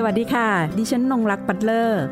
[0.00, 0.48] สวัสดีค่ะ
[0.78, 2.02] ดิฉันนงรักปัตเลอร์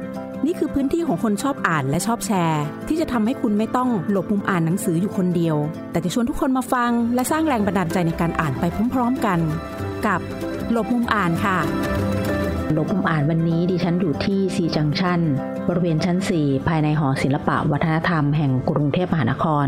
[0.46, 5.56] นี่คือพื้นที่ของคนชอบอ่านและชอบแชร์ ที่จะทำให้คุณไม่ต้องหลบมุมอ่านหนังสืออยู่คนเดียว
[5.90, 9.38] แต่จะชวนทุกคนมาฟัง และสร้างแรงบันดาลใจในการอ่านไปพร้อม ๆกัน
[10.06, 10.20] กับ
[10.72, 11.58] หลบมุมอ่านค่ะ
[12.72, 15.20] หลบมุมอ่านวันนี้ดิฉันอยู่ที่ซีจังชัน
[15.68, 19.66] บริเวณชั้น 4 ภายในหอศิลปะวัฒนธรรมแห่งกรุงเทพมหานคร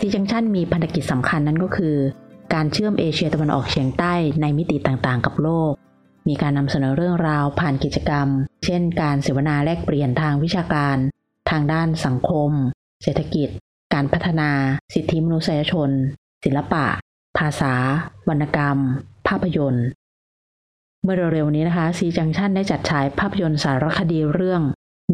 [0.00, 1.96] ซีจังชันมีพันธกิจสำคัญนั้นก็คือ
[2.54, 5.74] การเชื่อมเอเชียตะวันออกเฉียงใต้ในมิติต่างๆ กับโลก
[6.28, 8.28] มีการนำเสนอเรื่องราวผ่านกิจกรรม
[8.64, 10.96] เช่น การเสวนาแลกเปลี่ยนทางวิชาการ
[11.50, 12.50] ทางด้านสังคม
[13.02, 13.48] เศรษฐกิจ
[13.94, 14.50] การพัฒนา
[14.94, 15.90] สิทธิมนุษยชน
[16.44, 16.86] ศิลปะ
[17.38, 17.74] ภาษา
[18.28, 18.78] วรรณกรรม
[19.28, 19.86] ภาพยนตร์
[21.02, 24.62] เมื่อเร็วๆนี้นะคะซีจังชันได้จัดฉายภาพยนตร์สารคดีเรื่อง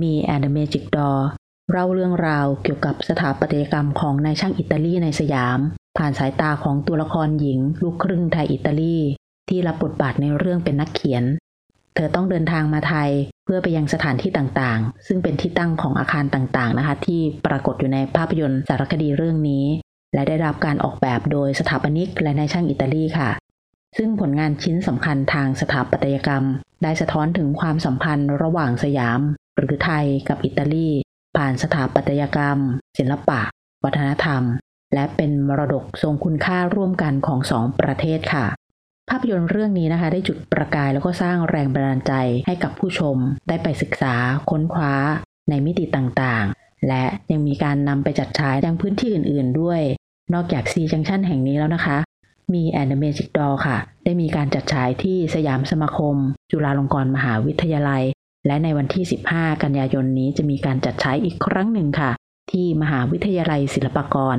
[0.02, 1.10] มีแอนด์เมจิกดอ
[1.70, 5.58] เล่าเรื่องราวเกี่ยวกับสถาปัตยกรรมของนายช่างอิตาลีในสยาม
[5.96, 8.98] ผ่านสายตาของตัวละครหญิง ลูกครึ่งไทยอิตาลี
[9.48, 11.24] ที่รับบทบาทในเรื่องเป็นนักเขียน
[11.94, 13.10] เธอต้องเดินทางมาไทย
[13.44, 19.64] เพื่อไปยังสถานที่ต่างๆ ซึ่งเป็นที่ตั้งของอาคารต่างๆนะคะ ที่ปรากฏอยู่ในภาพยนตร์สารคดีเรื่องนี้
[20.14, 23.30] และได้รับการออกแบบโดยสถาปนิกและนายช่างอิตาลีค่ะ
[23.96, 26.44] ซึ่งผลงานชิ้นสำคัญทางสถาปัตยกรรม
[26.82, 29.20] ได้สะท้อนถึงความสัมพันธ์ระหว่างสยาม
[29.58, 30.88] หรือไทยกับอิตาลี
[31.36, 32.58] ผ่านสถาปัตยกรรม
[32.98, 33.40] ศิลปะ
[33.84, 34.42] วัฒนธรรม
[34.94, 38.44] และเป็นมรดกทรงคุณค่าร่วมกันของสองประเทศค่ะ
[39.10, 42.12] ภาพยนตร์เรื่องนี้นะคะ ได้จุดประกายแล้วก็สร้างแรงบันดาลใจ
[42.46, 43.16] ให้กับผู้ชม
[43.48, 44.14] ได้ไปศึกษา
[44.50, 44.94] ค้นคว้า
[45.48, 49.80] ในมิติต่างๆ และยังมีการนำไปจัดฉายยังพื้นที่อื่นๆด้วย
[50.34, 51.98] นอกจากซีจังชันแห่งนี้แล้วนะคะ
[52.54, 56.16] มีแอนด์เมจิกดอค่ะ ได้มีการจัดฉายที่สยามสมาคม
[56.50, 58.02] จุฬาลงกรณ์มหาวิทยาลัย
[58.46, 62.10] และในวันที่ 15 กันยายนนี้จะมีการจัดฉายอีกครั้งหนึ่งค่ะ
[62.50, 64.36] ที่มหาวิทยาลัยศิลปากร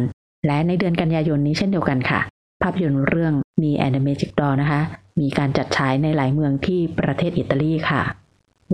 [0.48, 2.22] และในเดือนกันยายนนี้เช่นเดียวกันค่ะ
[2.64, 4.82] ภาพยนตร์เรื่องมีแอนด์เมจิกดอนะคะ
[5.20, 8.04] มีการจัดฉายในหลายเมืองที่ประเทศอิตาลีค่ะ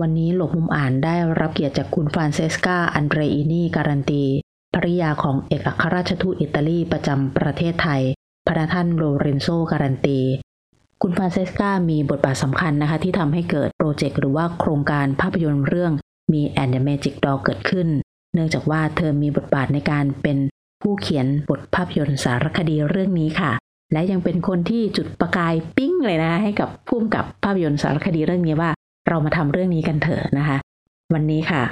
[0.00, 4.24] วันนี้หลบมุมอ่านได้รับเกียรติจากคุณฟรานเซสกา อันเดรอินีการันตี
[4.74, 8.02] ภริยาของเอกอัครราชทูตอิตาลีประจำประเทศไทย
[8.46, 10.20] พระท่านโลเรนโซการันตี
[11.02, 15.92] คุณฟรานเซสกา มีบทบาทสำคัญนะคะ ที่ทำให้เกิดโปรเจกต์หรือว่าโครงการภาพยนตร์เรื่อง
[16.32, 17.88] มีแอนด์เมจิกดอเกิดขึ้น
[18.34, 20.38] เนื่องจากว่าเธอมีบทบาทในการเป็น
[20.82, 23.52] ผู้เขียนบทภาพยนตร์สารคดีเรื่องนี้ค่ะ
[23.92, 28.70] และยังเป็นคนที่จุดประกายปิ้งเลยนะ ให้กับผู้กำกับภาพยนตร์สารคดีเรื่องนี้ว่า
[29.08, 30.58] เรามาทำเรื่องนี้กันเถอะนะคะ
[31.12, 31.62] วันนี้ค่ะ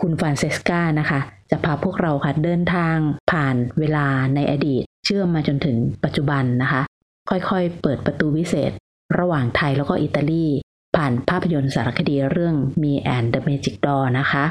[0.00, 1.20] คุณฟรานเซสกานะคะ
[1.50, 2.96] จะพาพวกเราค่ะเดินทาง
[3.30, 6.82] ผ่านเวลาในอดีต เชื่อมมาจนถึงปัจจุบันนะคะ
[7.30, 8.70] ค่อยๆ เปิดประตูวิเศษ
[9.18, 10.46] ระหว่างไทยแล้วก็อิตาลี
[10.96, 13.88] ผ่านภาพยนตร์สารคดีเรื่องมีแอนด์เดอะเมจิกด
[14.18, 14.44] นะคะ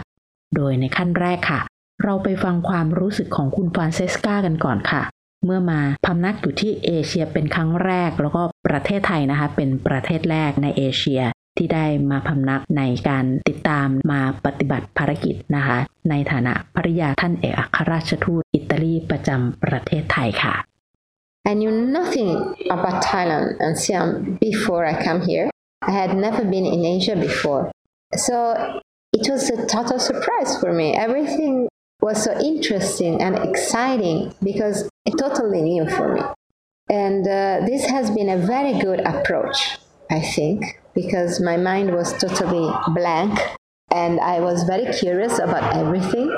[0.56, 1.62] โดยในขั้นแรกค่ะ
[2.03, 5.02] เราไปฟังความรู้สึกของคุณฟรานเซสกากันก่อนค่ะ
[5.45, 11.22] เมื่อมาพำนักอยู่ที่เอเชียเป็นครั้งแรก แล้วก็ประเทศไทยนะคะเป็นประเทศแรกในเอเชีย
[11.57, 15.78] ที่ได้มาพำนักในการติดตามมาปฏิบัติภารกิจนะคะ
[16.09, 20.56] ในฐานะภริยาท่านเอกอัครราชทูตอิตาลีประจำประเทศไทยค่ะ
[21.51, 22.29] I knew nothing
[22.75, 24.07] about Thailand and Siam
[24.47, 25.47] before I came here.
[25.89, 27.63] I had never been in Asia before.
[28.25, 28.35] So
[29.17, 30.88] it was a total surprise for me.
[31.07, 31.53] Everything
[32.01, 34.17] was so interesting and exciting
[34.50, 34.77] because
[35.17, 36.21] totally new for me.
[36.89, 39.77] And uh, this has been a very good approach,
[40.11, 43.39] I think, because my mind was totally blank
[43.91, 46.31] and I was very curious about everything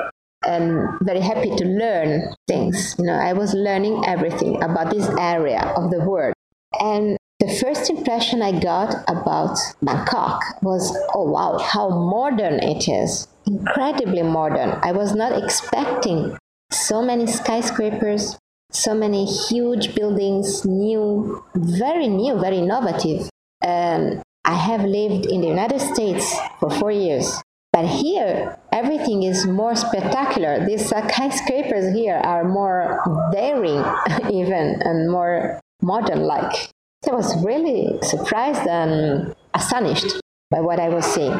[0.46, 2.94] and very happy to learn things.
[2.98, 6.34] You know, I was learning everything about this area of the world.
[6.80, 13.28] And the first impression I got about Bangkok was, oh wow, how modern it is.
[13.46, 14.78] Incredibly modern.
[14.82, 16.36] I was not expecting
[16.70, 18.36] so many skyscrapers,
[18.70, 23.28] so many huge buildings, new, very new, very innovative.
[23.62, 27.42] And I have lived in the United States for four years.
[27.72, 30.66] But here, everything is more spectacular.
[30.66, 33.00] These uh, skyscrapers here are more
[33.32, 33.84] daring,
[34.32, 36.70] even, and more modern like.
[37.06, 40.20] I was really surprised and astonished
[40.50, 41.38] by what I was seeing.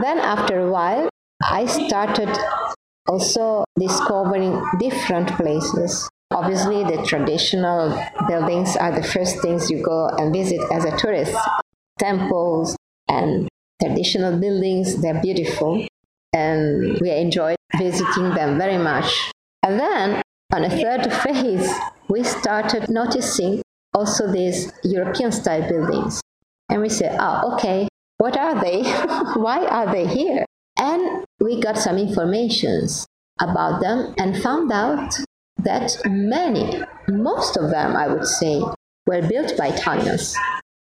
[0.00, 1.08] Then, after a while,
[1.42, 2.28] I started
[3.06, 6.08] also discovering different places.
[6.34, 7.96] Obviously, the traditional
[8.26, 11.32] buildings are the first things you go and visit as a tourist.
[11.98, 12.76] Temples
[13.08, 13.48] and
[13.80, 15.86] traditional buildings, they're beautiful,
[16.32, 19.30] and we enjoyed visiting them very much.
[19.62, 20.22] And then,
[20.52, 21.70] on a third phase,
[22.08, 23.62] we started noticing
[23.94, 26.20] also these European style buildings.
[26.68, 27.86] And we said, oh, okay,
[28.18, 28.82] what are they?
[29.36, 30.44] Why are they here?
[30.80, 33.06] And we got some informations
[33.40, 35.14] about them and found out
[35.64, 38.62] that many, most of them, I would say,
[39.06, 40.36] were built by Italians.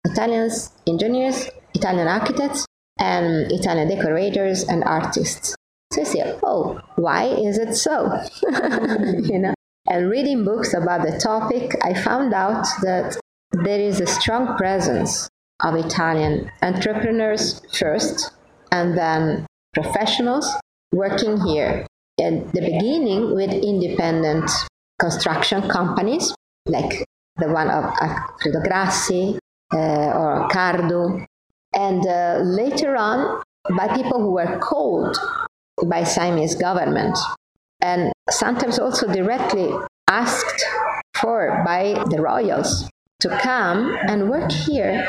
[0.05, 2.67] Italians, engineers, Italian architects,
[2.99, 5.55] and Italian decorators and artists.
[5.93, 8.11] So you say, oh, why is it so?
[9.25, 9.55] you know,
[9.88, 13.17] and reading books about the topic, I found out that
[13.52, 15.28] there is a strong presence
[15.62, 18.32] of Italian entrepreneurs first,
[18.73, 20.52] and then professionals
[20.93, 21.87] working here.
[22.18, 24.50] At the beginning, with independent
[24.98, 26.34] construction companies
[26.66, 27.04] like
[27.36, 29.38] the one of Alfredo Grassi
[29.72, 31.26] uh, or Cardo,
[31.74, 33.42] and uh, later on
[33.76, 35.16] by people who were called
[35.84, 37.18] by Siamese government
[37.82, 39.70] and sometimes also directly
[40.08, 40.64] asked
[41.14, 42.88] for by the royals
[43.20, 45.06] to come and work here.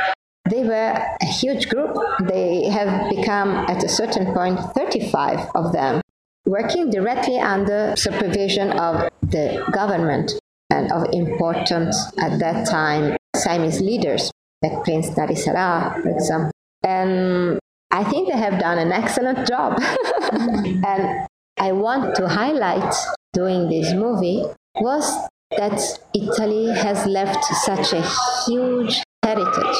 [0.49, 1.97] They were a huge group.
[2.27, 6.01] They have become, at a certain point, 35 of them,
[6.47, 10.31] working directly under supervision of the government
[10.69, 14.31] and of important, at that time, Siamese leaders,
[14.63, 16.51] like Prince Narisara, for example.
[16.83, 17.59] And
[17.91, 19.79] I think they have done an excellent job.
[20.31, 21.27] and
[21.59, 22.93] I want to highlight
[23.33, 24.43] doing this movie
[24.75, 25.27] was
[25.57, 25.81] that
[26.13, 28.01] Italy has left such a
[28.45, 29.77] huge heritage,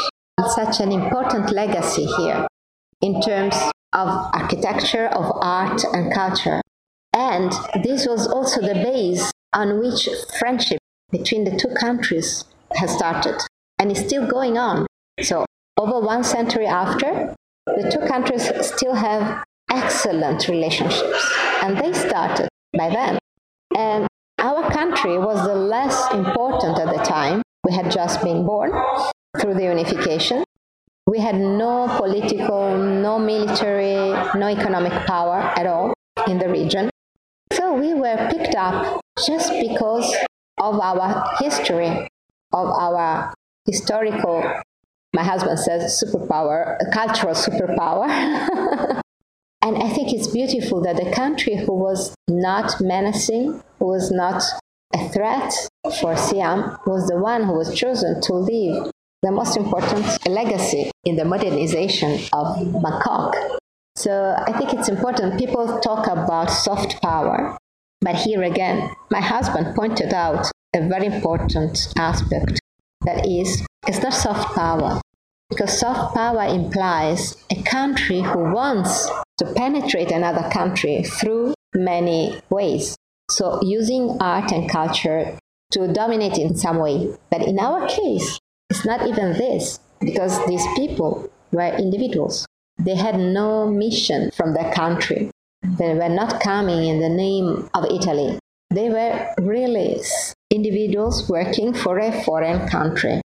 [0.55, 2.47] such an important legacy here
[3.01, 3.55] in terms
[3.93, 6.61] of architecture, of art and culture.
[7.13, 7.51] And
[7.83, 10.07] this was also the base on which
[10.39, 10.79] friendship
[11.11, 12.45] between the two countries
[12.75, 13.37] has started
[13.79, 14.85] and is still going on.
[15.21, 15.45] So,
[15.77, 17.35] over one century after,
[17.65, 21.31] the two countries still have excellent relationships,
[21.61, 23.19] and they started by then.
[23.75, 24.07] And
[24.39, 27.41] our country was the less important at the time.
[27.63, 28.71] We had just been born
[29.39, 30.43] through the unification.
[31.07, 33.95] We had no political, no military,
[34.37, 35.93] no economic power at all
[36.27, 36.89] in the region.
[37.53, 40.13] So we were picked up just because
[40.57, 42.09] of our history,
[42.51, 43.33] of our
[43.65, 44.43] historical,
[45.15, 48.09] my husband says superpower, a cultural superpower.
[49.61, 54.43] and I think it's beautiful that the country who was not menacing, who was not
[54.93, 55.53] a threat
[56.01, 58.91] for Siam, was the one who was chosen to leave
[59.23, 63.35] the most important legacy in the modernization of Bangkok.
[63.95, 65.39] So I think it's important.
[65.39, 67.57] People talk about soft power,
[68.01, 72.59] but here again, my husband pointed out a very important aspect
[73.05, 75.01] that is, it's not soft power.
[75.49, 82.97] Because soft power implies a country who wants to penetrate another country through many ways.
[83.31, 85.37] So, using art and culture
[85.71, 87.15] to dominate in some way.
[87.31, 92.45] But in our case, it's not even this, because these people were individuals.
[92.77, 95.31] They had no mission from their country.
[95.63, 98.37] They were not coming in the name of Italy.
[98.69, 100.01] They were really
[100.51, 103.21] individuals working for a foreign country.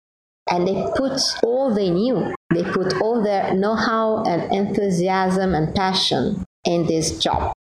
[0.50, 5.74] And they put all they knew, they put all their know how and enthusiasm and
[5.74, 7.54] passion in this job.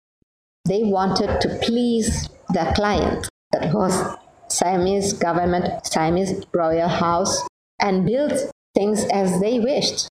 [0.66, 4.18] They wanted to please their client, that was
[4.50, 7.48] Siamese government, Siamese royal house,
[7.80, 8.34] and build
[8.76, 10.08] things as they wished.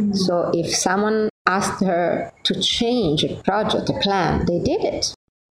[0.00, 0.14] Mm-hmm.
[0.14, 5.14] So if someone asked her to change a project, a plan, they did it.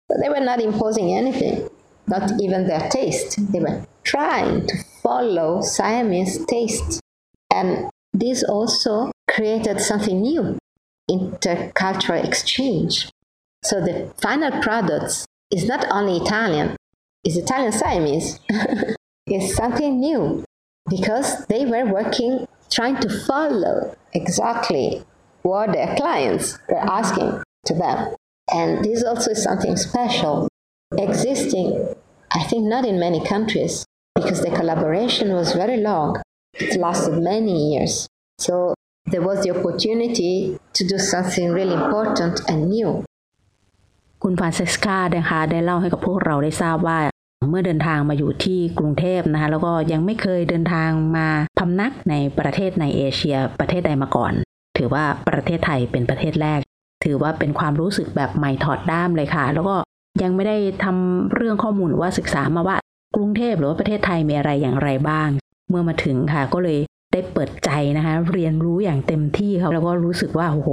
[0.09, 1.69] But they were not imposing anything
[2.07, 3.53] not even their taste.
[3.53, 7.01] They were trying to follow Siamese taste.
[7.53, 10.59] And this also created something new
[11.11, 13.11] intercultural exchange.
[13.65, 16.77] So the final product is not only Italian,
[17.25, 18.41] it's Italian Siamese.
[19.27, 20.45] it's something new
[20.90, 25.04] because they were working, trying to follow exactly
[25.42, 28.16] what their clients were asking to them.
[28.52, 30.48] And this also is something special
[30.98, 31.96] existing,
[32.32, 33.86] I think not in many countries,
[34.16, 36.22] because the collaboration was very long.
[36.54, 38.08] It lasted many years.
[38.40, 38.74] So
[39.06, 42.92] there was the opportunity to do something really important and new.
[44.24, 47.00] คุณฟานเซสกานะคะได้เล่าให้กับพวกเราได้ทราบว่า
[47.49, 54.33] เมื่อเดินทางมาอยู่ที่กรุงเทพนะคะแล้วก็ยังไม่เคยเดินทางมาพำนักในประเทศในเอเชียประเทศใดมาก่อน
[54.77, 56.61] ถือว่าประเทศไทยเป็นประเทศแรก
[57.05, 59.77] ถือว่าเป็นความรู้สึกแบบใหม่ถอดด้ามเลยค่ะ แล้วก็
[60.23, 62.77] ยังไม่ได้ทำเรื่องข้อมูลว่าศึกษามาว่า
[63.17, 65.29] กรุงเทพหรือว่าประเทศไทยมีอะไรอย่างไรบ้าง
[65.69, 66.79] เมื่อมาถึงค่ะก็เลย
[67.13, 70.71] ได้เปิดใจนะคะเรียนรู้อย่างเต็มที่ครับแล้วก็รู้สึกว่าโอ้โห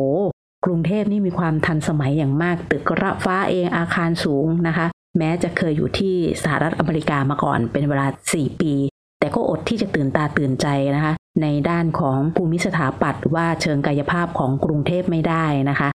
[0.65, 4.87] กรุงเทพนี่มีความทันสมัยอย่างมาก ตึกระฟ้าเองอาคารสูงนะคะ
[5.19, 8.73] แม้จะเคยอยู่ที่สหรัฐอเมริกามาก่อนเป็นเวลา 4 ปี
[9.19, 15.89] แต่ก็อดที่จะตื่นตาตื่นใจนะคะ ในด้านของภูมิสถาปัตย์ว่าเชิงกายภาพของกรุงเทพไม่ได้นะคะ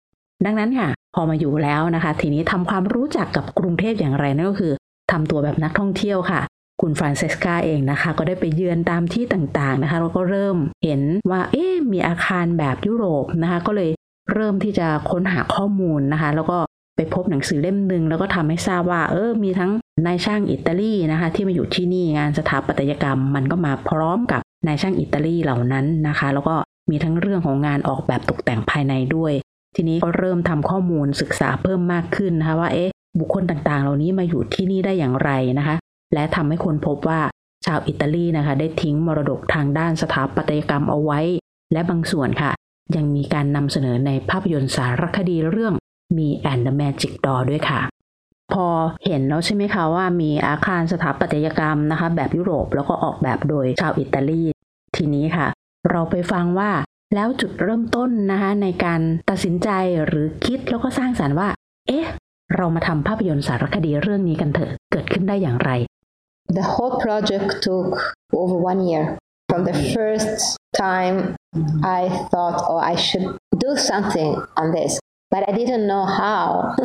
[0.45, 4.73] ดังนั้นค่ะ พอมาอยู่แล้วนะคะ ทีนี้ทำความรู้จักกับกรุงเทพอย่างไรนั่นก็คือ
[5.11, 6.41] ทำตัวแบบนักท่องเที่ยวค่ะ
[6.81, 11.01] คุณฟรานเซสกาเองนะคะ ก็ได้ไปเยือนตามที่ต่างๆนะคะแล้วก็เริ่มเห็น
[11.31, 13.89] ว่า เอ๊มีอาคารแบบยุโรปนะคะ ก็เลย
[14.33, 16.57] เริ่มที่จะค้นหาข้อมูลนะคะ แล้วก็
[16.95, 19.71] ไปพบหนังสือเล่มหนึ่งแล้วก็ทำให้ทราบว่า เออมีทั้ง
[20.05, 26.55] นายช่างอิตาลีนะคะ ที่มาอยู่ที่นี่งานสถาปัตยกรรม มันก็มาพร้อมกับนายช่างอิตาลีเหล่านั้นนะคะ แล้วก็
[26.89, 29.33] มีทั้งเรื่องของงานออกแบบตกแต่งภายในด้วย
[29.75, 35.75] ทีนี้ก็เริ่มทำข้อมูลศึกษาเพิ่มมากขึ้นนะคะว่าเอ๊ะบุคคลต่างๆ เหล่านี้มาอยู่ที่นี่ได้อย่างไรนะคะ
[36.13, 37.21] และทำให้คนพบว่า
[37.65, 41.19] ชาวอิตาลีนะคะ ได้ทิ้งมรดกทางด้านสถาปัตยกรรมเอาไว้
[41.73, 42.51] และบางส่วนค่ะ
[42.95, 45.73] ยังมีการนำเสนอในภาพยนตร์สารคดีเรื่อง
[46.17, 47.81] มี and the Magic Door ด้วยค่ะ
[48.53, 48.67] พอ
[49.05, 54.43] เห็นแล้วใช่ไหมคะว่ามีอาคารสถาปัตยกรรมนะคะ แบบยุโรปแล้วก็ออกแบบโดยชาวอิตาลี
[54.95, 55.47] ทีนี้ค่ะ
[55.89, 56.71] เราไปฟังว่า
[57.15, 59.69] แล้วจุดเริ่มต้นนะคะในการตัดสินใจ
[60.05, 61.49] หรือคิดแล้วก็สร้างสารรค์ว่า
[61.87, 62.05] เอ๊ะ
[62.55, 65.71] เรามาทำภาพยนตร์สารคดีเรื่องนี้กันเถอะเกิดขึ้นได้อย่างไร
[66.57, 67.89] The whole project took
[68.41, 69.05] over one year.
[69.49, 71.15] From the first time
[71.99, 73.27] I thought, oh, I should
[73.65, 74.31] do something
[74.61, 74.91] on this,
[75.33, 76.75] but I didn't know how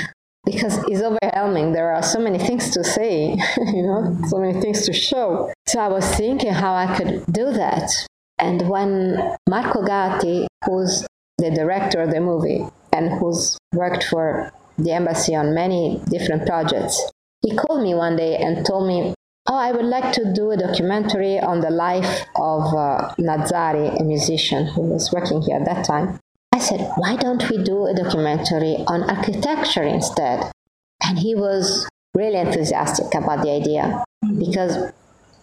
[0.44, 1.72] because it's overwhelming.
[1.72, 5.52] There are so many things to say, you know, so many things to show.
[5.66, 7.90] So I was thinking how I could do that.
[8.38, 11.04] And when Marco Gatti, who's
[11.38, 17.10] the director of the movie and who's worked for the embassy on many different projects,
[17.42, 19.14] he called me one day and told me,
[19.48, 24.04] Oh, I would like to do a documentary on the life of uh, Nazari, a
[24.04, 26.20] musician who was working here at that time.
[26.52, 30.50] I said, Why don't we do a documentary on architecture instead?
[31.02, 34.04] And he was really enthusiastic about the idea
[34.38, 34.92] because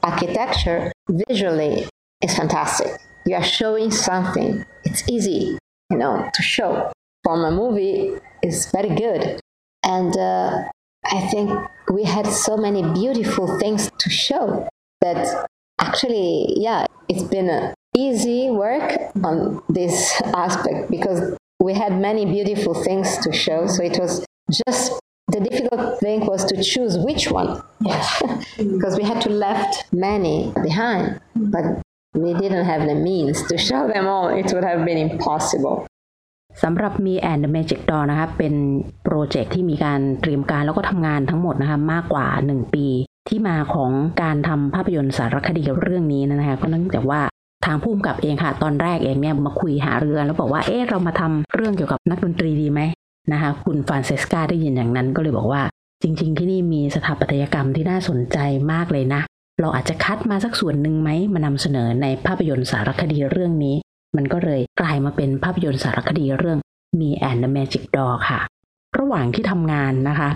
[0.02, 1.88] architecture visually
[2.22, 2.92] is fantastic.
[3.26, 5.58] You are showing something, it's easy,
[5.90, 6.92] you know, to show.
[7.24, 9.40] From a movie, is very good.
[9.84, 10.64] And uh,
[11.06, 11.50] I think
[11.92, 14.68] we had so many beautiful things to show
[15.02, 15.48] that
[15.80, 22.74] actually, yeah, it's been a easy work on this aspect because we had many beautiful
[22.74, 23.68] things to show.
[23.68, 24.26] So it was
[24.66, 28.22] just the difficult thing was to choose which one yes.
[28.58, 31.82] because we had to left many behind, but
[32.14, 34.28] we didn't have the means to show them all.
[34.30, 35.88] It would have been impossible.
[36.64, 38.54] สำหรับ Me and the Magic Door นะครับเป็น
[39.04, 42.74] โปรเจกต์ที่มีการเตรียมการแล้วก็ทำงานทั้งหมดนะคะมากกว่า 1
[47.66, 52.82] ทางผู้กำกับเองค่ะ ตอนแรกเองเนี่ยมาคุยหาเรือแล้วบอกว่าเอ๊ะเรามาทำเรื่องเกี่ยวกับนักดนตรีดีไหม
[53.32, 55.62] นะคะคุณฟรานเซสกาได้ยินอย่างนั้นก็เลยบอกว่า
[56.02, 58.38] จริง ๆ ที่นี่มีสถาปัตยกรรมที่น่าสนใจ
[58.72, 59.22] มากเลยนะ
[59.60, 63.76] เราอาจจะคัดมาสักส่วนหนึ่งไหมมานำเสนอในภาพยนตร์สารคดีเรื่องนี้
[64.16, 66.58] มันก็เลยกลายมาเป็นภาพยนตร์สารคดีเรื่อง
[67.00, 68.40] มี and the Magic Door ค่ะ
[68.98, 70.30] ระหว่างที่ทำงานนะคะ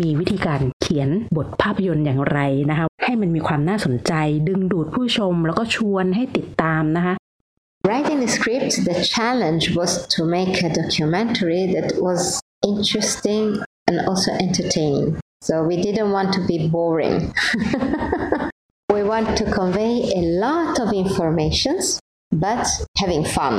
[0.00, 2.38] มีวิธีการเขียนบทภาพยนตร์อย่างไร
[2.70, 4.12] นะคะ ให้มันมีความน่าสนใจ
[4.48, 7.14] ดึงดูดผู้ชมแล้วก็ชวนให้ติดตามนะคะ
[7.86, 12.22] Writing the script, the challenge was to make a documentary that was
[12.70, 13.44] interesting
[13.88, 15.08] and also entertaining.
[15.48, 17.32] So we didn't want to be boring.
[18.94, 21.98] we want to convey a lot of informations,
[22.46, 22.64] but
[23.02, 23.54] having fun.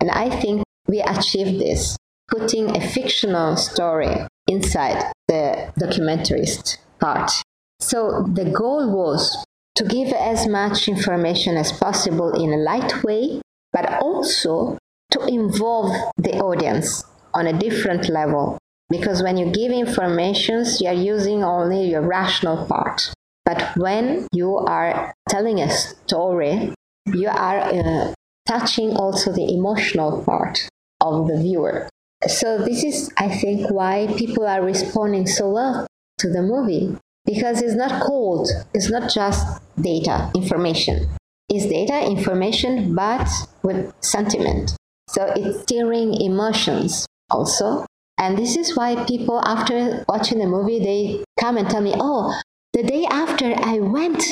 [0.00, 0.56] And I think
[0.88, 1.96] we achieved this,
[2.28, 4.16] putting a fictional story
[4.50, 7.30] inside the documentarist part.
[7.78, 9.44] So the goal was
[9.76, 13.40] to give as much information as possible in a light way,
[13.72, 14.76] but also
[15.12, 18.58] to involve the audience on a different level.
[18.90, 23.12] Because when you give informations, you are using only your rational part.
[23.44, 26.74] But when you are telling a story,
[27.06, 28.14] you are uh,
[28.46, 30.68] touching also the emotional part
[31.00, 31.88] of the viewer.
[32.28, 35.86] So, this is, I think, why people are responding so well
[36.18, 36.96] to the movie.
[37.24, 41.08] Because it's not cold, it's not just data, information.
[41.48, 43.28] It's data, information, but
[43.62, 44.76] with sentiment.
[45.08, 47.86] So, it's stirring emotions also.
[48.18, 52.38] And this is why people, after watching the movie, they come and tell me, oh,
[52.74, 54.22] the day after I went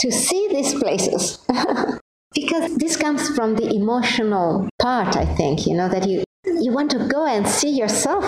[0.00, 1.38] to see these places.
[2.34, 6.22] because this comes from the emotional part, I think, you know, that you,
[6.60, 8.24] you want to go and see yourself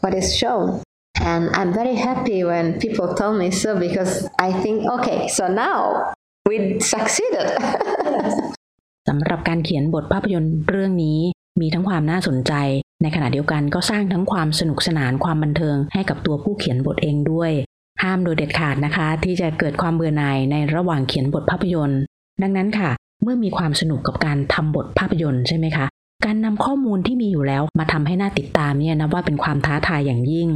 [0.00, 0.82] what is shown.
[1.20, 6.12] And I'm very happy when people tell me so because I think, okay, so now
[6.48, 7.48] we succeeded.
[9.08, 11.18] สำหรับการเขียนบทภาพยนตร์เรื่องนี้
[11.60, 12.52] มีทั้งความน่าสนใจ
[13.02, 17.52] ในขณะเดียวกันก็สร้างทั้งความสนุกสนานความบันเทิงให้กับตัวผู้เขียนบทเองด้วย
[18.02, 22.00] ห้ามโดยเด็ดขาดนะคะ ที่จะเกิดความเบื่อหน่ายในระหว่างเขียนบทภาพยนตร์
[22.42, 22.90] ดังนั้นค่ะ
[23.22, 25.86] เมื่อมีความสนุกกับการทำบทภาพยนตร์ใช่ไหมคะ
[26.24, 30.50] การนำข้อมูลที่มีอยู่แล้วมาทำให้น่าติดตามเนี่ยนับว่าเป็นความท้าทายอย่างยิ่ง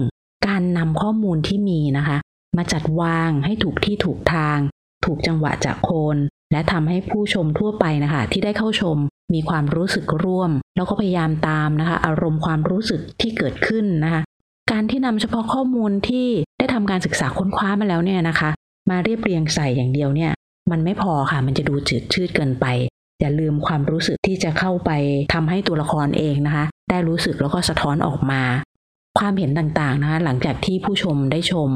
[0.47, 2.17] การนำข้อมูลที่มีนะคะ
[2.57, 4.59] มาจัดวางให้ถูกที่ถูกทาง
[5.05, 6.17] ถูกจังหวะจากโคน
[6.53, 8.97] และทำให้ผู้ชมทั่วไปนะคะ ที่ได้เข้าชม
[9.35, 14.23] มีความรู้สึกร่วม แล้วก็พยายามตามนะคะ อารมณ์ความรู้สึกที่เกิดขึ้นนะคะ
[14.73, 16.29] การที่นำเฉพาะข้อมูลที่
[16.59, 18.51] ได้ทำการศึกษาค้นคว้ามาแล้วเนี่ยนะคะ
[18.91, 20.33] มาเรียบเรียงใส่อย่างเดียวเนี่ย
[20.71, 22.67] มันไม่พอค่ะ มันจะดูจืดชืดเกินไป
[23.23, 24.91] อย่าลืมความรู้สึกที่จะเข้าไป
[25.35, 28.43] ทำให้ตัวละครเองนะคะ ได้รู้สึกแล้วก็สะท้อนออกมา
[29.19, 31.71] ความเห็นต่างๆนะคะหลังจากที่ผู้ชมได้ชม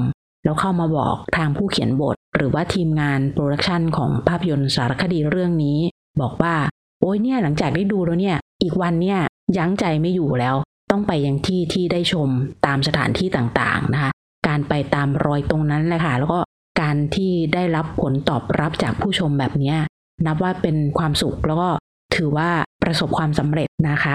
[0.44, 5.78] แล้วเข้ามาบอกทางผู้เขียนบท หรือว่าทีมงานโปรดักชันของภาพยนตร์สารคดีเรื่องนี้
[6.20, 6.54] บอกว่า
[7.00, 9.18] โอ้ยเนี่ยหลังจากได้ดูแล้วเนี่ย อีกวันเนี่ย
[9.56, 10.54] ยั้งใจไม่อยู่แล้ว
[10.90, 12.28] ต้องไปยังที่ที่ได้ชม
[12.66, 14.10] ตามสถานที่ต่างๆนะคะ
[14.48, 16.38] การไปตามรอยตรงนั้นแหละค่ะแล้วก็
[16.80, 19.78] การที่ได้รับผลตอบรับจากผู้ชมแบบเนี้ย
[20.26, 21.68] นับว่าเป็นความสุขแล้วก็
[22.16, 22.50] ถือว่า
[22.82, 24.14] ประสบความสำเร็จนะคะ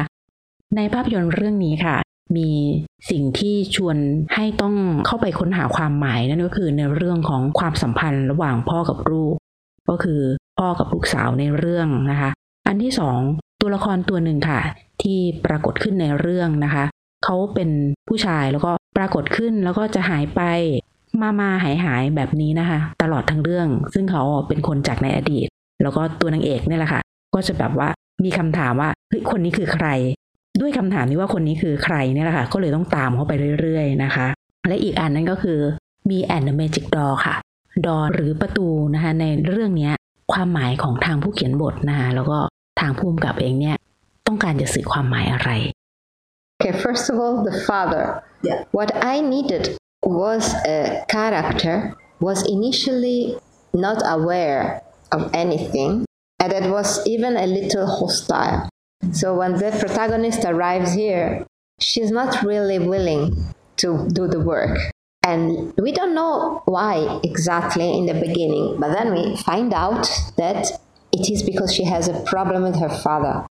[0.75, 1.97] ในภาพยนตร์เรื่องนี้ค่ะ
[2.37, 2.49] มี
[3.09, 3.97] สิ่งที่ชวน
[4.35, 9.33] ให้ต้องเข้าไปค้นหาความหมายนั่นก็คือในเรื่องของความสัมพันธ์ระหว่างพ่อกับลูก
[9.89, 10.21] ก็คือ
[10.59, 12.29] พ่อกับลูกสาวในเรื่องนะคะ
[12.67, 13.19] อันที่สอง
[13.61, 14.61] ตัวละครตัวหนึ่งค่ะ
[15.01, 16.85] ที่ปรากฏขึ้นในเรื่องนะคะ
[17.25, 17.69] เขาเป็น
[18.07, 20.41] ผู้ชายแล้วก็ปรากฏขึ้นแล้วก็จะหายไป
[21.21, 25.47] มามาหายหายแบบนี้นะคะ ตลอดทั้งเรื่อง ซึ่งเขาเป็นคนจากในอดีต
[25.81, 27.01] แล้วก็ตัวนางเอกเนี่ยแหละค่ะ
[27.33, 27.89] ก็จะแบบว่า
[28.23, 29.87] มีคำถามว่าเฮ้ยคนนี้คือใคร
[30.61, 34.27] ด้วยคำถามนี้ว่าคนนี้คือใครเนี่ยแหละค่ะ ก็เลยต้องตามเขาไปเรื่อยๆนะคะ
[34.67, 35.59] และอีกอันนั้นก็คือ
[36.09, 37.35] มีแอนด์เมจิกดอค่ะ
[37.85, 39.91] ดอหรือประตูนะคะในเรื่องนี้
[40.33, 42.37] ความหมายของทางผู้เขียนบทนะคะแล้วก็
[42.79, 43.77] ทางผู้กำกับเองเนี่ย
[44.27, 45.51] ต้องการจะสื่อความหมายอะไร
[46.63, 48.03] Okay, first of all, the father.
[48.47, 48.59] Yeah.
[48.77, 49.63] What I needed
[50.05, 50.43] was
[50.77, 50.79] a
[51.15, 51.75] character
[52.27, 53.19] was initially
[53.85, 54.61] not aware
[55.11, 56.05] of anything
[56.41, 58.67] and that was even a little hostile.
[59.11, 61.45] So when the protagonist arrives here,
[61.79, 63.35] she's not really willing
[63.77, 64.77] to do the work.
[65.23, 70.71] And we don't know why exactly in the beginning, but then we find out that
[71.11, 73.45] it is because she has a problem with her father.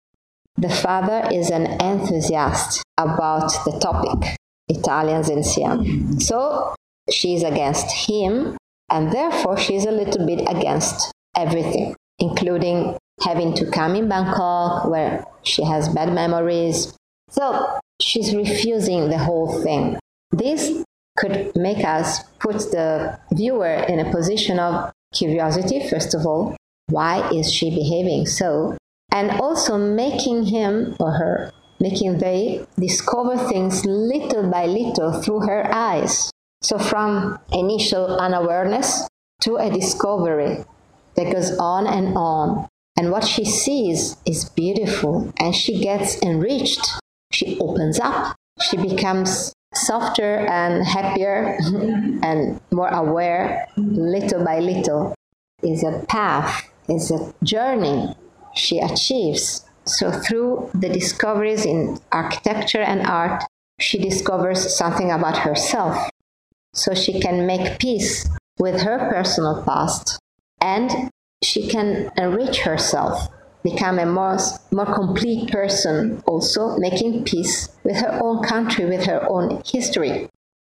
[0.57, 4.37] The father is an enthusiast about the topic,
[4.68, 6.20] Italians in Siam.
[6.20, 6.74] So
[7.11, 8.57] she's against him,
[8.88, 15.25] and therefore she's a little bit against everything, including having to come in Bangkok where
[15.42, 16.96] she has bad memories.
[17.31, 19.99] So she's refusing the whole thing.
[20.31, 20.85] This
[21.16, 26.57] could make us put the viewer in a position of curiosity, first of all.
[26.88, 28.77] Why is she behaving so?
[29.16, 35.72] and also making him or her, making they discover things little by little through her
[35.72, 36.31] eyes.
[36.62, 39.09] So from initial unawareness
[39.40, 40.64] to a discovery
[41.16, 42.68] that goes on and on.
[42.96, 46.87] And what she sees is beautiful and she gets enriched.
[47.33, 48.37] She opens up.
[48.62, 51.59] She becomes softer and happier
[52.22, 55.14] and more aware little by little.
[55.62, 58.14] Is a path, is a journey
[58.55, 59.64] she achieves.
[59.87, 63.42] So, through the discoveries in architecture and art,
[63.81, 66.11] she discovers something about herself.
[66.74, 70.18] So, she can make peace with her personal past
[70.66, 71.11] and
[71.44, 73.29] she can enrich herself,
[73.62, 74.38] become a more,
[74.72, 80.29] more complete person, also making peace with her own country, with her own history.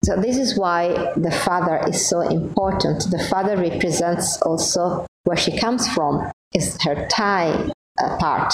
[0.04, 3.10] So, this is why the father is so important.
[3.10, 7.70] The father represents also where she comes from, is her Thai
[8.00, 8.52] uh, part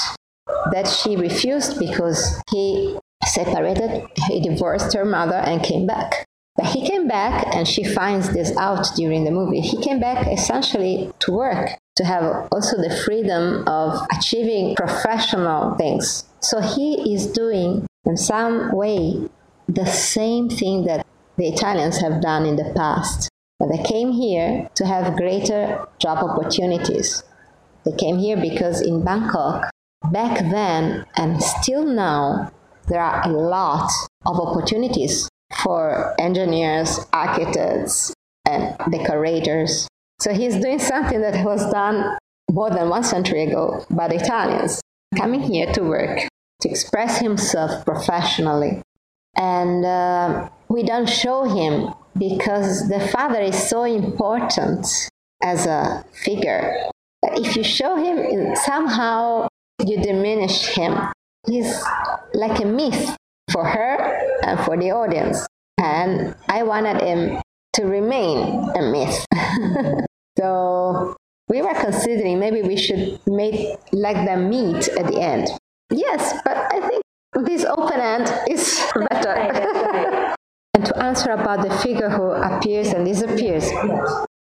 [0.73, 6.24] that she refused because he separated, he divorced her mother and came back.
[6.57, 9.61] But he came back and she finds this out during the movie.
[9.61, 16.25] He came back essentially to work, to have also the freedom of achieving professional things.
[16.41, 19.29] So he is doing in some way
[19.69, 21.05] the same thing that
[21.37, 23.29] the Italians have done in the past.
[23.59, 27.25] But they came here to have greater job opportunities.
[27.85, 29.71] They came here because in Bangkok,
[30.13, 32.53] back then and still now,
[32.87, 33.91] there are a lot
[34.27, 35.29] of opportunities
[35.63, 38.13] for engineers, architects,
[38.47, 39.89] and decorators.
[40.21, 42.17] So he's doing something that was done
[42.51, 44.81] more than one century ago by the Italians,
[45.17, 46.21] coming here to work,
[46.61, 48.83] to express himself professionally.
[49.37, 54.87] And uh, we don't show him because the father is so important
[55.43, 56.91] as a figure
[57.33, 59.49] if you show him somehow
[59.85, 60.97] you diminish him
[61.47, 61.83] he's
[62.33, 63.17] like a myth
[63.51, 65.47] for her and for the audience.
[65.79, 67.41] And i wanted him
[67.75, 69.27] to remain a myth.
[70.37, 71.15] So
[71.49, 75.49] we were considering maybe we should make like them meet at the end.
[75.91, 77.03] Yes but i think
[77.47, 79.35] this open end is better.
[80.75, 83.71] and to answer about the figure who appears and disappears.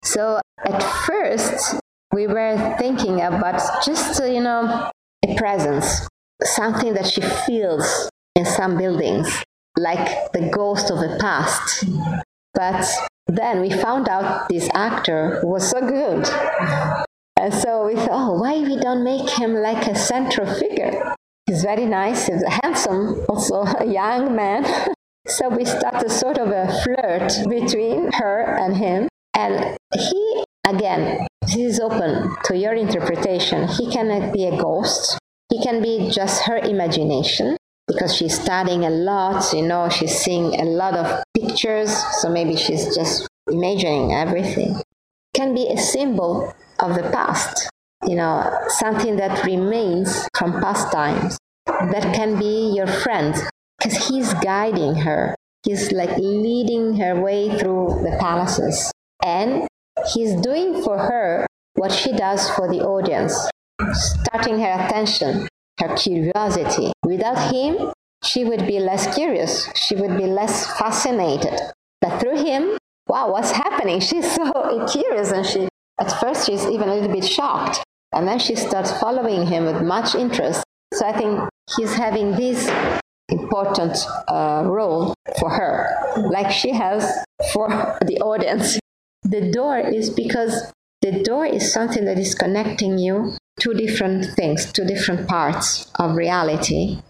[0.04, 1.80] So at first
[2.14, 4.92] we were thinking about just you know
[5.26, 6.08] a presence.
[6.44, 9.44] Something that she feels in some buildings,
[9.78, 11.86] like the ghost of the past.
[12.54, 12.86] But
[13.28, 16.28] then we found out this actor was so good.
[17.40, 21.16] And so we thought, oh, why we don't make him like a central figure?
[21.46, 24.66] He's very nice, he's handsome, also a young man.
[25.28, 29.08] so we started sort of a flirt between her and him.
[29.36, 33.68] And he, again, this is open to your interpretation.
[33.68, 35.18] He can be a ghost,
[35.50, 37.58] he can be just her imagination
[37.90, 42.56] because she's studying a lot, you know, she's seeing a lot of pictures, so maybe
[42.56, 44.80] she's just imagining everything.
[45.34, 47.68] Can be a symbol of the past,
[48.08, 51.38] you know, something that remains from past times.
[51.66, 53.36] That can be your friend
[53.78, 55.36] because he's guiding her.
[55.64, 58.92] He's like leading her way through the palaces.
[59.26, 59.68] And
[60.14, 63.36] he's doing for her what she does for the audience,
[63.94, 65.48] starting her attention,
[65.80, 66.92] her curiosity.
[67.06, 67.92] Without him,
[68.24, 71.60] she would be less curious, she would be less fascinated.
[72.02, 74.00] But through him, wow, what's happening?
[74.10, 74.52] She's so
[74.92, 75.68] curious and she,
[76.00, 77.84] at first, she's even a little bit shocked.
[78.14, 80.64] And then she starts following him with much interest.
[80.94, 81.40] So I think
[81.78, 82.70] he's having this
[83.30, 85.96] important uh, role for her,
[86.32, 87.04] like she has
[87.54, 87.68] for
[88.06, 88.80] the audience.
[89.24, 94.72] The door is because the door is something that is connecting you to different things,
[94.74, 97.02] to different parts of reality.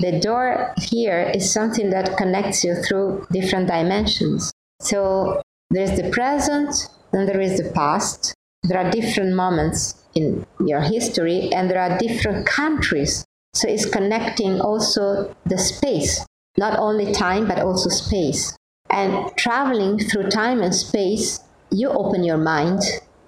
[0.00, 4.52] The door here is something that connects you through different dimensions.
[4.80, 5.40] So
[5.70, 6.74] there's the present,
[7.12, 8.34] then there is the past.
[8.64, 13.24] There are different moments in your history, and there are different countries.
[13.54, 16.24] So it's connecting also the space,
[16.58, 18.56] not only time, but also space.
[18.90, 21.40] And traveling through time and space,
[21.70, 22.82] you open your mind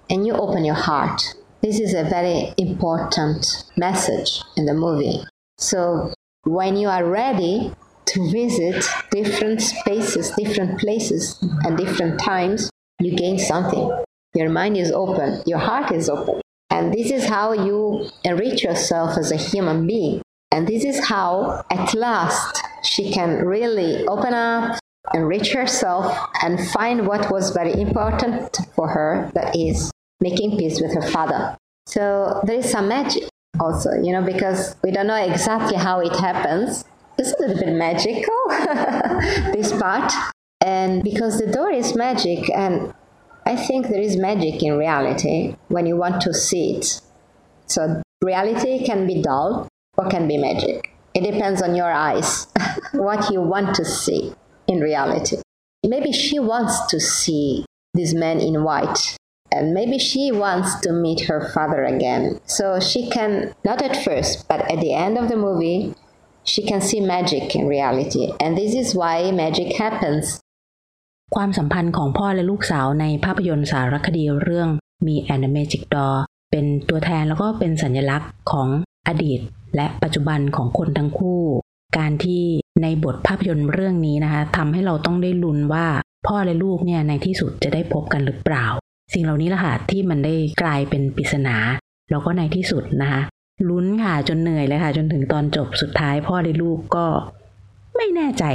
[0.09, 1.21] and you open your heart.
[1.61, 5.23] This is a very important message in the movie.
[5.57, 6.13] So
[6.43, 7.73] when you are ready
[8.05, 14.03] to visit different spaces, different places, and different times, you gain something.
[14.35, 16.41] Your mind is open, your heart is open.
[16.69, 20.21] And this is how you enrich yourself as a human being.
[20.51, 24.77] And this is how, at last, she can really open up,
[25.13, 30.93] enrich herself, and find what was very important for her that is making peace with
[30.93, 31.57] her father.
[31.87, 33.23] So there is some magic
[33.59, 36.83] also, you know, because we don't know exactly how it happens.
[37.17, 38.35] It's a little bit magical,
[39.53, 40.11] this part.
[40.61, 42.93] And because the door is magic, and
[43.45, 47.01] I think there is magic in reality when you want to see it.
[47.67, 50.91] So reality can be dull or can be magic.
[51.13, 52.47] It depends on your eyes,
[52.91, 54.33] what you want to see
[54.66, 55.38] in reality.
[55.84, 59.16] Maybe she wants to see this man in white
[59.52, 62.38] and maybe she wants to meet her father again.
[62.46, 65.94] So she can, not at first, but at the end of the movie,
[66.44, 68.32] she can see magic in reality.
[68.40, 70.26] And this is why magic happens.
[71.36, 74.68] ความสัมพันธ์ของพ่อและลูกสาวในภาพยนตร์สารคดีเรื่อง
[75.06, 76.16] มี and the Magic Door
[76.50, 78.68] เป็นตัวแทนแล้วก็เป็นสัญลักษณ์ของ
[79.08, 79.40] อดีต
[79.76, 81.42] และปัจจุบันของคนทั้งคู่
[81.98, 82.44] การที่
[82.81, 85.85] ในบทภาพยนตร์เรื่องนี้นะคะทำให้เราต้องได้ลุ้นว่า
[86.27, 88.65] พ่อและลูกเนี่ยในที่สุดจะได้พบกันหรือเปล่า
[89.13, 91.55] สิ่งเหล่านี้แหละค่ะที่มันได้กลายเป็นปริศนา
[92.09, 93.21] แล้วก็ในที่สุดนะคะ
[93.69, 97.07] ลุ้นค่ะจนเหนื่อยเลยค่ะ จนถึงตอนจบสุดท้าย พ่อและลูกก็
[97.95, 98.45] ไม่แน่ใจ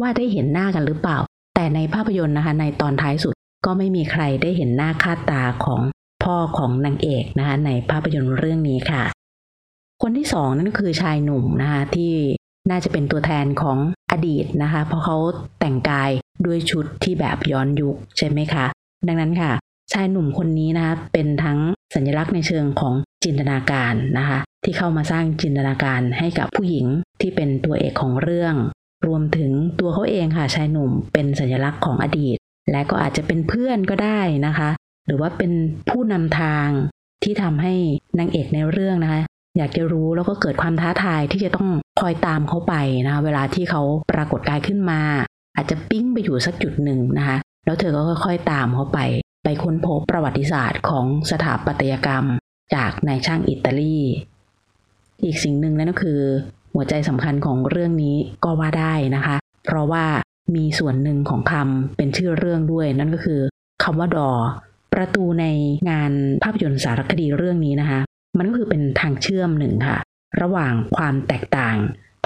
[0.00, 1.18] ว่าได้เห็นหน้ากันหรือเปล่า
[1.54, 3.34] แต่ในภาพยนตร์นะคะ ในตอนท้ายสุด
[3.66, 5.80] ก็ไม่มีใครได้เห็นหน้าค่าตาของ
[6.24, 9.02] พ่อของนางเอกนะคะ ในภาพยนตร์เรื่องนี้ค่ะ
[10.02, 12.12] คนที่สองนั่นคือชายหนุ่มนะคะที่
[12.70, 13.78] น่าจะเป็นตัวแทนของ
[14.10, 15.16] อดีตนะคะ เพราะเขา
[15.60, 16.10] แต่งกาย
[16.46, 18.66] ด้วยชุดที่แบบย้อนยุคใช่ไหมคะ
[19.08, 19.52] ดังนั้นค่ะ
[19.92, 21.58] ชายหนุ่มคนนี้นะคะเป็นทั้ง
[21.94, 22.94] สัญลักษณ์ในเชิงของ
[23.24, 26.86] จินตนาการนะคะ ที่เข้ามาสร้างจินตนาการให้กับผู้หญิง
[27.20, 28.54] ที่เป็นตัวเอกของเรื่อง
[29.06, 32.36] รวมถึงตัวเขาเองค่ะชายหนุ่มเป็นสัญลักษณ์ของอดีต
[32.70, 34.70] และก็อาจจะเป็นเพื่อนก็ได้นะคะ
[35.06, 35.52] หรือว่าเป็น
[35.88, 36.68] ผู้นำทาง
[37.22, 37.74] ที่ทำให้
[38.18, 39.20] นางเอกในเรื่องนะคะ
[39.56, 41.68] อยากจะรู้แล้วก็เกิดความท้าทายที่จะต้อง
[42.00, 42.74] คอยตามเขาไป
[43.06, 45.00] นะคะเวลาที่เขาปรากฏกายขึ้นมา
[45.56, 48.98] อาจจะปิ้งไปอยู่สักจุดหนึ่งนะคะแล้วเธอก็ค่อยๆตามเขาไป
[49.44, 52.24] ไปค้นพบประวัติศาสตร์ของสถาปัตยกรรม
[52.74, 53.98] จากนายช่างอิตาลี
[55.24, 56.20] อีกสิ่งหนึ่งนั่นก็คือ
[56.74, 59.36] หัวใจสำคัญของเรื่องนี้ก็ว่าได้นะคะ
[59.66, 60.04] เพราะว่า
[60.54, 63.40] มีส่วนหนึ่งของคำเป็นชื่อเรื่องด้วย นั่นก็คือ
[63.84, 64.30] คำว่าดอ
[64.94, 65.46] ประตูใน
[65.90, 66.12] งาน
[66.42, 68.00] ภาพยนตร์สารคดีเรื่องนี้นะคะ
[68.38, 69.98] มันก็คือเป็นทางเชื่อมหนึ่งค่ะ
[70.42, 71.76] ระหว่างความแตกต่าง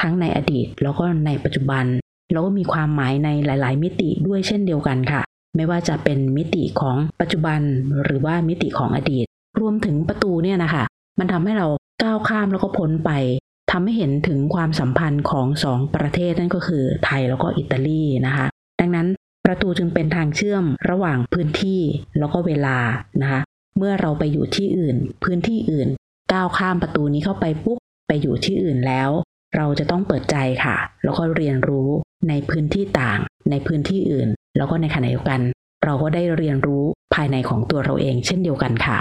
[0.00, 1.84] ทั้งในอดีตแล้วก็ในปัจจุบัน
[2.32, 5.22] แล้วก็มีความหมายในหลาย ๆ มิติด้วยเช่นเดียวกันค่ะ
[5.56, 7.60] ไม่ว่าจะเป็นมิติของปัจจุบัน
[8.04, 9.26] หรือว่ามิติของอดีต
[9.60, 10.84] รวมถึงประตูเนี่ยนะคะ
[11.18, 11.66] มันทำให้เรา
[12.02, 13.10] ก้าวข้ามแล้วก็พ้นไป
[13.70, 18.46] ทำให้เห็นถึงความสัมพันธ์ของสองประเทศนั่นก็คือไทยแล้วก็อิตาลีนะคะ
[18.80, 19.06] ดังนั้น
[19.46, 21.80] ประตูจึงเป็นทางเชื่อมระหว่างพื้นที่
[22.18, 22.76] แล้วก็เวลา
[23.22, 23.40] นะคะ
[23.76, 25.88] เมื่อเราไปอยู่ที่อื่น พื้นที่อื่น
[26.32, 29.10] ก้าวข้ามประตูนี้เข้าไปปุ๊บไปอยู่ที่อื่นแล้ว
[29.56, 31.88] เราจะต้องเปิดใจค่ะ แล้วก็เรียนรู้
[32.28, 33.18] ในพื้นที่ต่าง
[33.50, 35.40] ในพื้นที่อื่น แล้วก็ในขณะเดียวกัน
[35.84, 36.84] เราก็ได้เรียนรู้
[37.14, 38.98] ภายในของตัวเราเอง เช่นเดียวกันค่ะ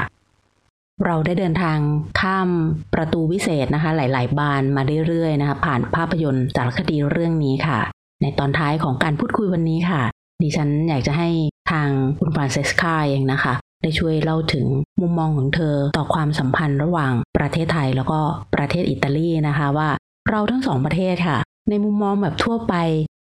[1.06, 1.78] เราได้เดินทาง
[2.20, 2.50] ข้าม
[2.94, 7.80] ประตูวิเศษนะคะ หลาย ๆ บานมาเรื่อยๆนะคะ ผ่านภาพยนตร์สารคดีเรื่องนี้ค่ะ
[8.22, 10.02] ในตอนท้ายของการพูดคุยวันนี้ค่ะ
[10.42, 11.30] ดิฉันอยากจะให้
[11.72, 14.66] ทางคุณฟรานเซสคาเองนะคะ ได้ช่วยเล่าถึง
[15.02, 18.20] มุมมองของเธอต่อความสัมพันธ์ระหว่างประเทศไทยแล้วก็
[18.56, 19.90] ประเทศอิตาลีนะคะว่า
[20.30, 21.38] เราทั้งสองประเทศค่ะ
[21.70, 22.76] ในมุมมองแบบทั่วไป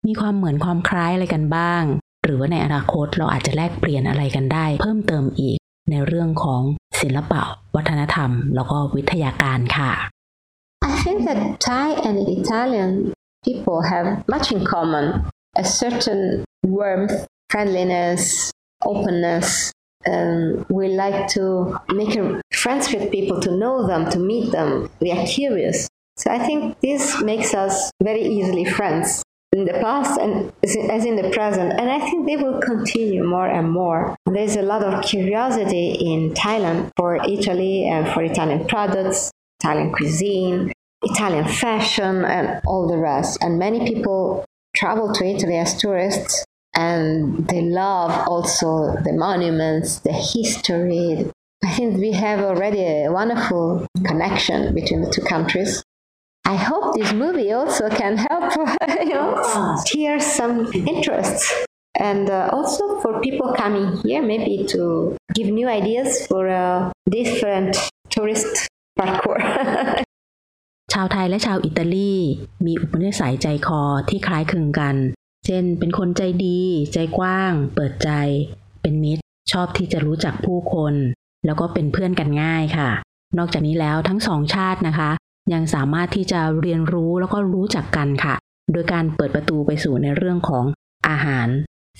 [0.07, 1.83] มีความเหมือนความคล้ายอะไรกันบ้าง
[2.23, 5.57] หรือว่าในอนาคตเราอาจจะแลกเปลี่ยนอะไรกันได้ เพิ่มเติมอีก
[5.89, 6.61] ในเรื่องของ
[7.01, 7.41] ศิลปะ
[7.75, 9.91] วัฒนธรรม แล้วก็วิทยาการค่ะ
[10.89, 12.91] I think that Thai and Italian
[13.45, 15.05] people have much in common
[15.63, 16.23] a certain
[16.77, 17.15] warmth,
[17.51, 18.51] friendliness,
[18.91, 19.47] openness.
[20.05, 22.17] Um, we like to make
[22.51, 24.89] friends with people, to know them, to meet them.
[24.99, 25.87] We are curious.
[26.17, 31.15] So I think this makes us very easily friends in the past and as in
[31.15, 31.73] the present.
[31.79, 34.15] And I think they will continue more and more.
[34.25, 40.71] There's a lot of curiosity in Thailand for Italy and for Italian products, Italian cuisine,
[41.03, 43.37] Italian fashion, and all the rest.
[43.41, 50.12] And many people travel to Italy as tourists and they love also the monuments, the
[50.12, 51.30] history.
[51.64, 55.82] I think we have already a wonderful connection between the two countries.
[56.44, 58.54] I hope this movie also can help,
[59.00, 61.52] you know, steer some interests.
[61.96, 67.76] And uh, also for people coming here, maybe to give new ideas for a different
[68.08, 68.68] tourist
[68.98, 69.38] parkour.
[70.94, 72.14] ชาวไทยและชาวอิตาลี
[72.66, 74.96] มีอุปนิสัยใจคอที่คล้ายคลึงกัน
[75.45, 76.59] เช่น เป็นคนใจดี
[76.93, 78.09] ใจกว้าง เปิดใจ
[78.81, 80.93] เป็นมิตร ชอบที่จะรู้จักผู้คน
[81.45, 82.89] แล้วก็เป็นเพื่อนกันง่ายค่ะ
[83.37, 85.11] นอกจากนี้แล้วทั้งสองชาตินะคะ
[85.53, 88.35] ยังสามารถที่จะเรียนรู้แล้วก็รู้จักกันค่ะ
[88.71, 90.65] โดยการเปิดประตูไปสู่ในเรื่องของ
[91.07, 91.47] อาหาร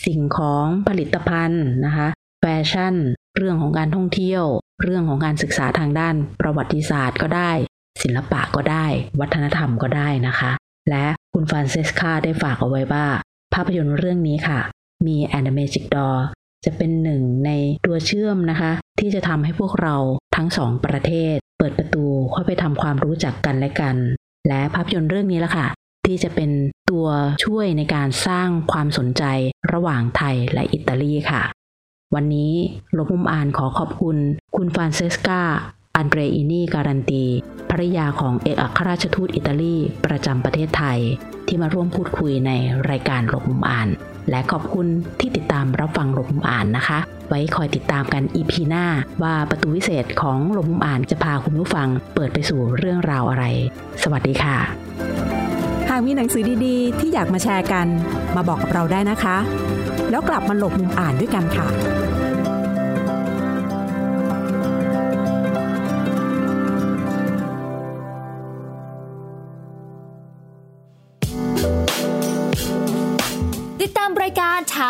[0.06, 2.08] สิ่งของผลิตภัณฑ์นะคะ
[2.40, 2.96] แฟชั่น
[3.38, 4.44] เรื่องของการท่องเที่ยว
[4.84, 7.52] เรื่องของการศึกษาทางด้านประวัติศาสตร์ก็ได้
[8.04, 8.86] ศิลปะก็ได้
[9.20, 10.52] วัฒนธรรมก็ได้นะคะ
[10.90, 13.06] และคุณฟรานเซสคาได้ฝากเอาไว้ว่า
[13.54, 14.60] ภาพยนตร์เรื่องนี้ค่ะ
[15.08, 16.18] มี a n i m a g i c Door
[16.66, 17.52] จะเป็นหนึ่งใน
[17.86, 19.96] ตัวเชื่อมนะคะ ที่จะทำให้พวกเรา
[20.36, 23.96] ทั้งสองประเทศ เปิดประตูเข้าไปทำความรู้จักกันและกัน
[24.48, 25.68] และภาพยนตร์เรื่องนี้ละค่ะ
[26.06, 26.52] ที่จะเป็น
[26.92, 27.08] ตัว
[27.46, 29.24] ช่วยในการสร้างความสนใจ
[29.74, 31.44] ระหว่างไทยและอิตาลีค่ะ
[32.16, 32.54] วันนี้
[32.98, 34.18] ลบมุมอ่านขอขอบคุณ
[34.56, 35.42] คุณฟรานเซสกา
[35.98, 37.24] อันเดรอินีการันตี
[37.70, 39.76] ภริยาของเอกอัครราชทูตอิตาลี
[40.06, 41.00] ประจำประเทศไทย
[41.48, 42.52] ที่มาร่วมพูดคุยใน
[42.90, 43.90] รายการลบมุมอ่าน
[44.30, 44.88] และขอบคุณ
[45.20, 48.86] ที่ติดตามรับฟังลบมุมอ่านนะคะ ไว้คอยติดตามกันอีพีหน้า
[49.24, 53.46] ว่าประตูวิเศษของลบมุมอ่านจะพาคุณผู้ฟังเปิดไปสู่เรื่องราวอะไร
[54.04, 54.58] สวัสดีค่ะ
[55.90, 57.88] หากมีหนังสือดีๆ ที่อยากมาแชร์กัน
[58.36, 59.38] มาบอกกับเราได้นะคะ
[60.10, 61.68] แล้วกลับมาหลบมุมอ่านด้วยกันค่ะ